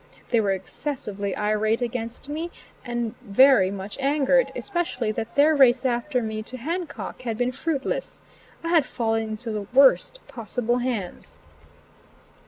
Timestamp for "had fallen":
8.69-9.21